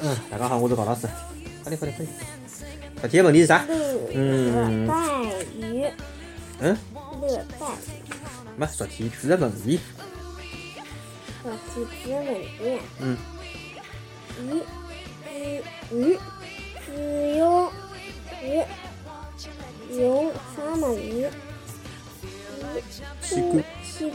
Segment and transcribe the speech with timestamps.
[0.00, 1.06] 嗯，大家好，我是高老师。
[1.62, 2.08] 快点，快点，快点。
[3.02, 3.62] 这题的问题是啥？
[3.68, 5.86] 热带鱼，
[6.60, 6.78] 嗯，
[7.20, 8.24] 热带鱼，
[8.56, 9.78] 没说题出的问题。
[11.42, 12.80] 说题出的问题。
[13.00, 13.18] 嗯，
[14.40, 14.62] 鱼，
[15.92, 16.18] 鱼，鱼，
[16.86, 17.70] 只有
[18.42, 18.64] 鱼，
[19.90, 21.28] 用什么鱼？
[23.20, 24.14] 屁股，屁股，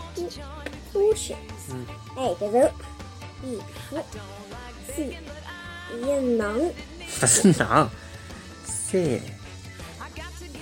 [0.92, 1.36] 吐血。
[1.70, 1.86] 嗯
[2.18, 2.68] ，A 个肉
[3.44, 3.62] ，B
[5.00, 5.18] 皮
[5.90, 6.60] ，C 一囊。
[7.20, 7.90] 不是囊，
[8.66, 9.02] 三，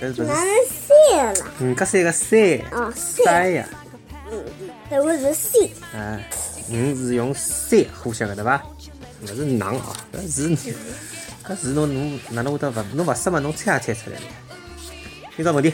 [0.00, 0.46] 是不哪是？
[0.46, 0.84] 能 C
[1.16, 1.34] 了？
[1.60, 2.38] 五加三个三，
[2.72, 3.68] 哦，C，三呀，
[4.90, 5.70] 答案是 C。
[5.92, 6.28] 哎，
[6.70, 8.62] 五是用三呼吸的对伐？
[9.22, 10.48] 勿是囊啊，搿是
[11.44, 13.38] 搿是侬侬哪能会得勿侬勿识嘛？
[13.40, 14.22] 侬猜也猜出来了。
[15.36, 15.72] 今朝问题，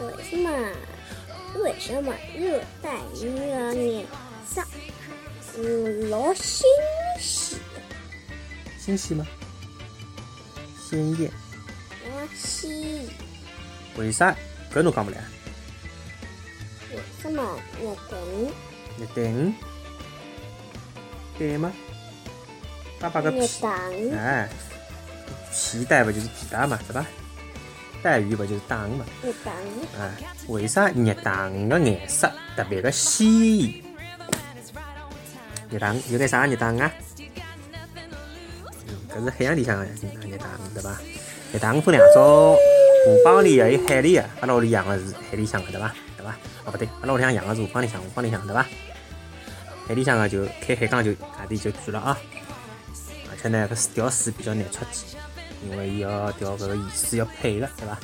[0.00, 0.50] 为什么？
[1.62, 4.06] 为什么热带鱼的颜
[4.46, 4.62] 色
[5.54, 6.66] 是老新
[7.16, 7.58] 鲜？
[8.76, 9.24] 新鲜吗？
[10.90, 11.30] 鲜艳，
[12.10, 13.06] 老鲜？
[13.96, 14.34] 为啥？
[14.74, 15.18] 搿侬讲勿来？
[16.90, 18.50] 为什么热带鱼
[18.96, 19.32] 你对，
[21.38, 21.72] 对吗？
[22.98, 24.48] 爸爸个热屁，带鱼哎，
[25.52, 27.06] 皮带勿就是皮带嘛，对伐？
[28.02, 29.06] 带鱼勿就是带鱼嘛？
[29.22, 30.10] 热带鱼哎，
[30.48, 33.83] 为啥热带鱼个颜色特别的鲜艳？
[35.74, 36.92] 热带鱼有眼啥热带鱼啊？
[38.86, 39.90] 嗯，搿是海洋里向的热
[40.38, 41.00] 带鱼对伐？
[41.52, 42.56] 热带鱼分两种，
[43.04, 45.92] 河浜里个有海里个，阿拉屋里养个是海里向个对伐？
[46.16, 46.30] 对伐？
[46.64, 48.64] 哦勿对，阿拉屋里向养个是河浜里向，河浜里向对伐？
[49.88, 52.16] 海里向个就开海缸就价钿就贵了啊！
[53.32, 55.16] 而且呢，搿钓水比较难出去，
[55.68, 57.98] 因为伊要钓搿个盐水要配个对伐？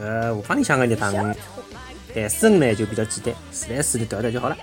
[0.00, 1.34] 呃，河浜里向个热带鱼，
[2.12, 4.56] 淡水鱼呢就比较简单，自来水就钓钓就好了。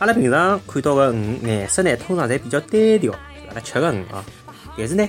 [0.00, 3.12] 阿拉平常看到个鱼颜色呢，通常侪比较单调，
[3.48, 4.24] 阿拉吃个鱼啊。
[4.74, 5.06] 但是呢，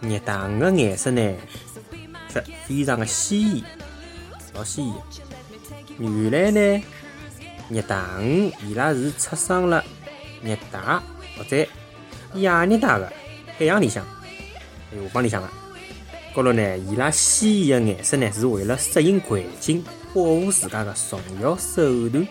[0.00, 1.34] 热带鱼个颜色呢，
[2.32, 3.64] 却非常的鲜艳，
[4.54, 4.94] 老鲜艳。
[5.98, 6.82] 原来呢，
[7.68, 9.84] 热带鱼伊拉是出生了
[10.42, 10.80] 热带
[11.36, 11.66] 或者
[12.36, 13.12] 亚热带个
[13.58, 14.02] 海洋里向，
[14.90, 15.48] 还有河浜里向个。
[16.34, 19.84] 高头呢，伊拉鲜艳的颜色呢，是为了适应环境、
[20.14, 22.26] 保护自家的重要手段。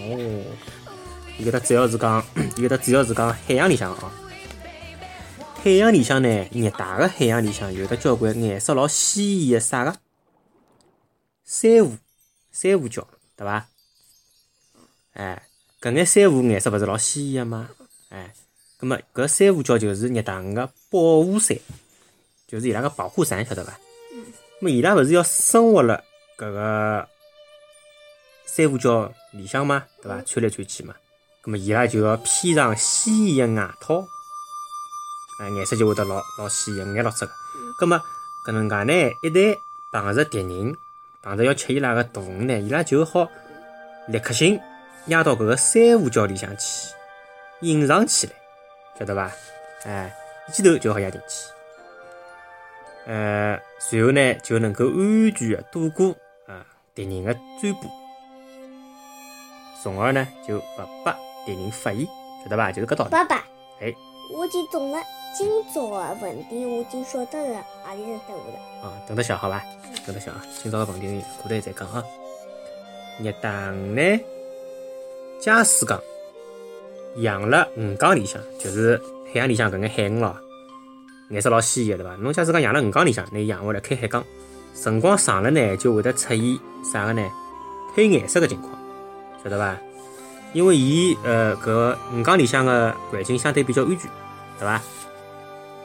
[0.00, 0.44] 哦，
[1.38, 2.24] 伊搿搭主要是讲，
[2.56, 4.12] 伊搿搭主要是讲海洋里向啊。
[5.62, 9.94] 海洋里向呢，热带个海洋里向有得交关颜色老鲜艳的啥个
[11.44, 11.96] 珊瑚、
[12.50, 13.04] 珊瑚礁，
[13.36, 13.68] 对伐？
[15.12, 15.42] 哎，
[15.80, 17.68] 搿眼珊瑚颜色勿是老鲜艳个吗？
[18.08, 18.32] 哎，
[18.78, 21.58] 葛末搿珊瑚礁就是热带鱼个保护伞。
[22.46, 23.78] 就是伊拉个保护伞，晓得伐？
[24.14, 24.24] 嗯。
[24.60, 26.02] 么伊拉勿是要生活辣
[26.38, 27.08] 搿个
[28.56, 30.20] 珊瑚礁里向嘛，对伐？
[30.22, 30.94] 穿来穿去嘛，
[31.42, 34.00] 葛末伊拉就要披上鲜艳个外套，
[35.40, 37.32] 啊，颜色就会得老老鲜艳，五颜六色个。
[37.78, 37.96] 葛末
[38.44, 39.56] 搿能介呢，一旦
[39.92, 40.76] 碰着敌人，
[41.22, 43.28] 碰着要吃伊拉个大鱼呢，伊拉就好
[44.08, 44.60] 立刻性
[45.06, 46.92] 压到搿个珊瑚礁里向去，
[47.60, 48.32] 隐藏起来，
[48.98, 49.30] 晓得伐？
[49.84, 50.12] 哎，
[50.48, 51.46] 一记头就好压进去。
[53.06, 56.14] 呃，随后呢就能够安全的躲过
[56.46, 57.88] 啊敌人的追捕，
[59.82, 60.62] 从而呢就勿
[61.04, 61.14] 拨
[61.46, 62.06] 敌人发现，
[62.42, 62.70] 晓得伐？
[62.70, 63.10] 就是搿道理。
[63.10, 63.36] 爸爸，
[63.80, 63.94] 哎，
[64.32, 64.98] 我已经懂了。
[65.32, 68.88] 今朝个问题我已经晓得了，何里是答案了。
[68.88, 69.62] 啊，等得小好伐？
[70.04, 70.44] 等得小啊！
[70.62, 72.04] 今朝个问题过来再讲啊。
[73.22, 74.20] 热带鱼呢，
[75.40, 76.00] 假使讲
[77.16, 80.36] 养辣鱼缸里向，就是海洋里向搿眼海鱼咯，
[81.30, 82.16] 颜色老鲜艳对伐？
[82.16, 84.24] 侬假使讲养辣鱼缸里向，拿伊养回来开海缸，
[84.74, 86.58] 辰光长了呢，就会得出现
[86.92, 87.22] 啥个呢？
[87.94, 88.72] 褪颜色个情况，
[89.44, 89.76] 晓得伐？
[90.52, 94.10] 因为伊呃搿个鱼缸里向个环境相对比较安全，
[94.58, 94.80] 对伐？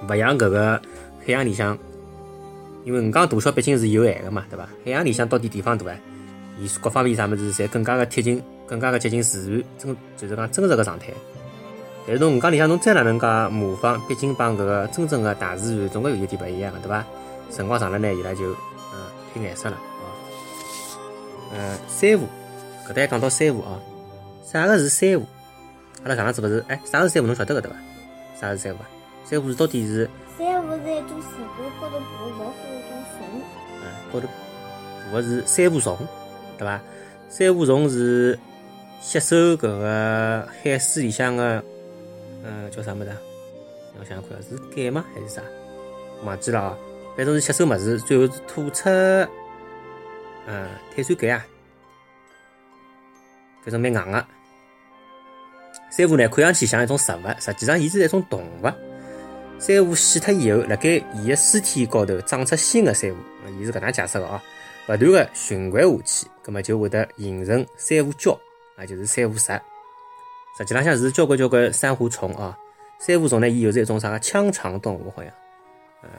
[0.08, 0.82] 勿像搿个
[1.26, 1.78] 海洋里向，
[2.84, 4.64] 因为鱼缸大小毕竟是有限个嘛，对伐？
[4.84, 5.96] 海洋里向到底地方大啊，
[6.60, 11.08] 伊各方面啥物事侪更加个贴近，更加个接近自然，真就是讲真实个状态。
[12.08, 17.06] 但是侬鱼缸里向侬再哪能介模仿，毕竟帮搿个真正个大自然总归有一点勿一样个，对伐？
[17.52, 18.52] 辰光长了呢，伊拉就
[18.94, 19.06] 嗯
[19.36, 20.06] 褪颜色了啊。
[21.54, 22.28] 呃，珊瑚，
[22.88, 23.80] 搿搭还讲到珊瑚啊，
[24.44, 25.26] 啥个是珊瑚？
[26.04, 27.28] 阿拉上趟子勿是哎，啥是珊瑚？
[27.28, 27.78] 侬晓得个对伐？
[28.40, 28.90] 啥是珊瑚啊？
[29.26, 31.28] 珊瑚是到底是珊瑚是一种树
[31.58, 33.42] 干高头爬老虎一种虫，
[33.82, 33.84] 嗯，
[34.14, 34.28] 高头
[35.06, 35.98] 爬个是珊瑚虫，
[36.58, 36.80] 对伐？
[37.30, 38.38] 珊瑚虫是
[39.02, 41.64] 吸收搿个海水里向个，
[42.44, 43.10] 嗯，叫啥物事
[44.00, 45.04] 我想想看，是钙吗？
[45.14, 45.42] 还是啥？
[46.24, 46.78] 忘记了啊。
[47.18, 48.90] 反正是吸收物事，最后是吐出，
[50.48, 51.46] 嗯，碳酸钙啊。
[53.66, 54.26] 反正蛮硬个。
[55.92, 58.72] 珊瑚呢，看上去像一种植物，实际上伊是一种动物。
[59.60, 63.18] 珊瑚死脱以后，辣盖伊个尸体高头长出新的珊瑚，
[63.60, 64.40] 伊是搿能介解释个哦，
[64.88, 68.38] 勿断个循环下去，葛末就会得形成珊瑚礁，
[68.78, 69.60] 啊，就是珊瑚石。
[70.58, 72.58] 实际浪向是交关交关珊瑚虫啊。
[73.00, 75.32] 珊瑚虫呢，伊又是一种啥个腔肠动物，好像，
[76.02, 76.10] 呃，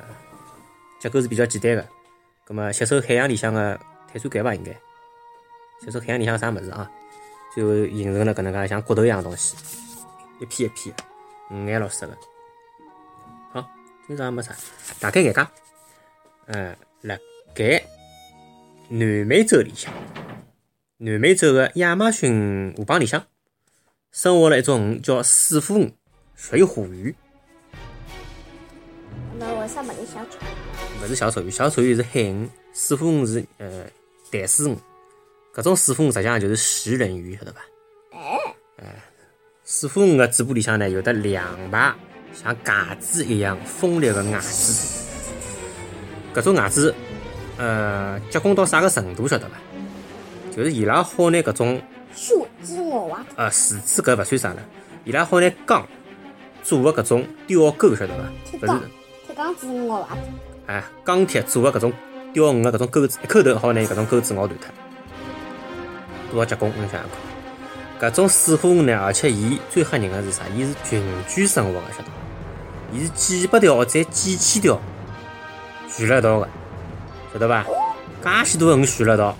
[1.00, 1.86] 结构是比较简单个。
[2.44, 3.78] 葛末吸收海洋里向个
[4.10, 4.72] 碳酸钙伐，应该
[5.84, 6.90] 吸收海洋里向啥物事啊？
[7.56, 9.56] 最后形成了搿能介像骨头一样东西，
[10.40, 10.94] 一片一片，
[11.50, 12.14] 五颜六色的。
[13.50, 13.66] 好，
[14.06, 14.54] 今朝也没啥，
[15.00, 15.40] 大概眼界。
[16.48, 17.16] 呃，辣
[17.54, 17.82] 盖
[18.90, 19.90] 南美洲里向，
[20.98, 23.24] 南美洲的亚马逊河浜里向，
[24.12, 25.94] 生活了一种鱼，叫四腹鱼、
[26.34, 27.14] 水虎鱼。
[29.38, 30.38] 那为啥没有小丑？
[31.02, 33.86] 勿是小丑鱼，小丑鱼是海鱼，四腹鱼是呃
[34.30, 34.76] 淡水鱼。
[35.56, 37.60] 搿种四腹鱼实际上就是食人鱼，晓得伐？
[38.76, 38.94] 哎，
[39.64, 41.94] 四腹鱼个嘴巴里向呢有的两排
[42.34, 45.06] 像戒指一样锋利个牙齿，
[46.34, 46.94] 搿种牙齿
[47.56, 49.54] 呃结棍到啥个程度，晓得伐？
[50.54, 51.80] 就是伊拉好拿搿种
[52.14, 54.62] 树枝咬啊，呃树枝搿勿算啥了，
[55.06, 55.88] 伊拉好拿钢
[56.62, 58.24] 做个搿种钓钩，晓得伐？
[58.24, 58.88] 勿铁钢是，
[59.26, 60.18] 铁钢子咬啊，
[60.66, 61.90] 哎，钢铁做个搿种
[62.34, 64.68] 钓鱼个搿种钩子，一口头好拿搿种钩子咬断脱，
[66.30, 67.02] 多少结棍，侬想想
[67.98, 68.10] 看。
[68.10, 70.42] 搿种水虎鱼呢，而且伊最吓人个是啥？
[70.54, 72.12] 伊是群居生活个，晓得伐？
[72.92, 74.78] 伊是几百条或者几千条
[75.88, 76.48] 聚辣一道个，
[77.32, 77.64] 晓得伐？
[78.22, 79.36] 介许多鱼聚辣一道，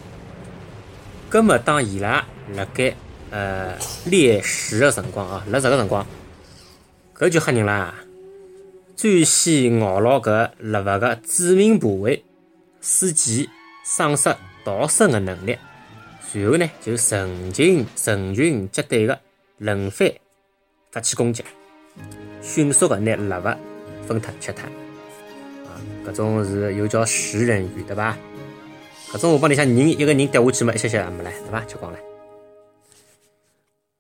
[1.29, 2.25] 葛末当伊拉
[2.55, 2.95] 辣盖
[3.31, 6.07] 呃猎食个辰光啊，辣食个辰光，
[7.15, 7.95] 搿就吓人啦！
[8.97, 12.25] 最先咬牢搿猎物个致命部位，
[12.81, 13.51] 使其
[13.85, 14.35] 丧失
[14.65, 15.59] 逃生个能力。
[16.33, 19.19] 随后呢，就成群成群结队个
[19.59, 20.13] 轮番
[20.91, 21.45] 发起攻击，
[22.43, 23.43] 迅速个拿猎物
[24.07, 24.63] 分脱吃脱。
[25.67, 28.17] 啊，搿种是又叫食人鱼，对伐？
[29.13, 31.65] 搿种我帮里向人一个人掉下去嘛，一歇歇也没了，对伐？
[31.65, 31.99] 吃光了。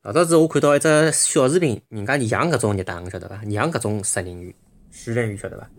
[0.03, 3.43] 老早子我看到一只小视频，人家养搿种热带鱼，晓得伐？
[3.45, 4.55] 养搿种食人鱼、
[4.91, 5.71] 食人鱼，晓得伐？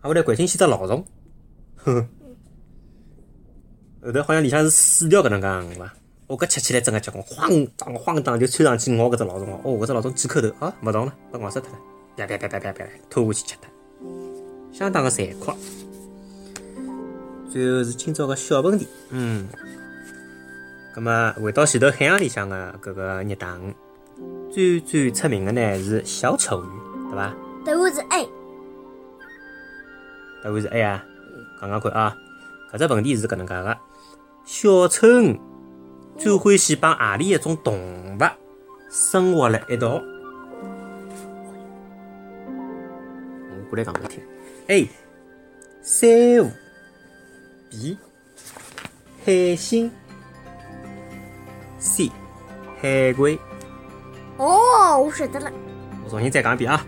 [0.00, 1.04] 挨下来掼进去只老虫，
[1.76, 2.08] 呵呵。
[4.08, 5.92] 后头好像里向是四条搿能介鱼伐？
[6.28, 11.78] 哦，搿吃起来真个结棍，晃荡晃荡就窜上去咬搿只老虫哦，哦，搿只老虫几口头啊，勿动了，被咬死脱了，
[12.16, 13.70] 啪啪啪啪啪啪，拖下去吃脱，
[14.72, 15.52] 相当个残酷。
[17.50, 19.48] 最后是今朝个小问题，嗯，
[20.94, 23.74] 葛末回到前头海洋里向个搿个热带鱼，
[24.52, 26.68] 最最出名个呢是小丑鱼，
[27.10, 27.34] 对伐？
[27.64, 28.28] 答案是 A，
[30.44, 31.02] 答案是 A 啊，
[31.58, 32.14] 讲讲看啊，
[32.70, 33.74] 搿只问题是搿能介个，
[34.50, 35.38] 小丑鱼
[36.16, 38.18] 最欢喜帮何里一种动物
[38.90, 40.02] 生活辣一道？
[43.50, 44.22] 我过来讲拨听。
[44.68, 44.88] A.
[45.82, 46.08] 珊
[46.42, 46.50] 瑚
[47.68, 47.98] B.
[49.26, 49.92] 海星
[51.78, 52.10] C.
[52.80, 53.38] 海龟。
[54.38, 55.52] 哦，我晓得了，
[56.06, 56.86] 我重新再讲一遍啊！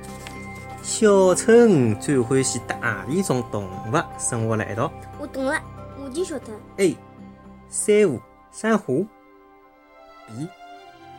[0.83, 5.61] 小丑鱼最欢喜搭何里种动物生活辣一道我懂了，
[6.03, 6.47] 我就晓得
[6.79, 6.97] ，？A.
[7.71, 9.07] 珊瑚、珊瑚
[10.27, 10.49] B.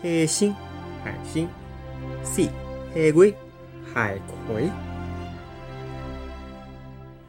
[0.02, 0.54] 海星、
[1.02, 1.48] 海星
[2.24, 2.50] C.
[2.94, 3.34] 海龟、
[3.94, 4.66] 海葵。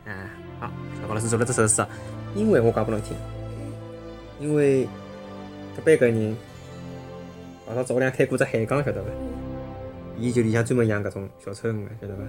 [0.05, 0.11] 啊，
[0.59, 1.89] 好，小高老师做了只手势啊，
[2.35, 3.17] 因为我讲拨侬听，
[4.41, 4.89] 因为
[5.79, 6.37] 搿班搿人
[7.69, 9.09] 老早早两开过只海港，晓得伐？
[10.19, 12.23] 伊就里向专门养搿种小丑鱼个，晓得伐？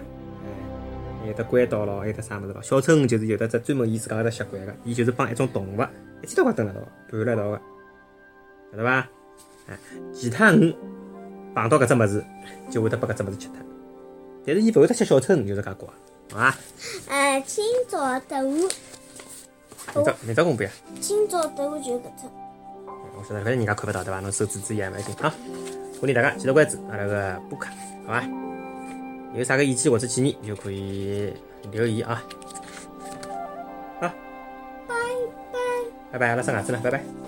[1.24, 2.62] 哎，有得关岛咯，还有得啥物事咯？
[2.62, 5.82] 小丑鱼就是有得只专门伊自家个只习惯个，伊就是帮一种动物
[6.22, 7.62] 一天到晚蹲辣一道，盘辣一道个，
[8.72, 9.10] 晓得伐？
[9.70, 9.80] 哎，
[10.14, 10.76] 其他鱼
[11.56, 12.26] 碰到搿只物事，
[12.70, 13.56] 就会得把搿只物事吃脱。
[14.46, 15.88] 但是伊勿会得吃小丑鱼，就是介怪，
[16.32, 16.56] 好伐？
[17.08, 18.70] 呃，今朝答案，明
[19.94, 20.70] 朝明朝公布呀。
[21.00, 22.28] 今朝答案就是搿只，
[22.86, 24.20] 我晓得，反正人家看不到对伐？
[24.20, 25.34] 侬手指指也蛮紧啊。
[26.00, 27.70] 鼓励大家继续关注阿拉个播客，
[28.06, 28.43] 好伐？
[29.36, 31.34] 有啥个意见或者建议就可以
[31.72, 32.24] 留言啊。
[34.00, 34.12] 好，
[34.88, 34.94] 拜
[35.52, 35.60] 拜。
[36.12, 37.23] 拜拜，阿拉刷牙子了，拜拜。